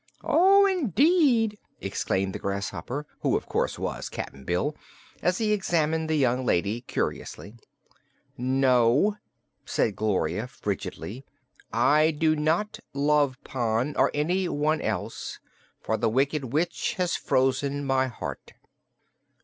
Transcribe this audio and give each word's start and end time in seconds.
"Oh, 0.23 0.65
indeed!" 0.65 1.59
exclaimed 1.79 2.33
the 2.33 2.39
grasshopper 2.39 3.05
who 3.19 3.37
of 3.37 3.45
course 3.45 3.77
was 3.77 4.09
Cap'n 4.09 4.45
Bill 4.45 4.75
as 5.21 5.37
he 5.37 5.53
examined 5.53 6.09
the 6.09 6.15
young 6.15 6.43
lady 6.43 6.81
curiously. 6.81 7.53
"No," 8.35 9.17
said 9.63 9.95
Gloria 9.95 10.47
frigidly, 10.47 11.23
"I 11.71 12.09
do 12.09 12.35
not 12.35 12.79
love 12.95 13.37
Pon, 13.43 13.95
or 13.95 14.09
anyone 14.15 14.81
else, 14.81 15.37
for 15.79 15.97
the 15.97 16.09
Wicked 16.09 16.45
Witch 16.45 16.95
has 16.95 17.15
frozen 17.15 17.85
my 17.85 18.07
heart." 18.07 18.53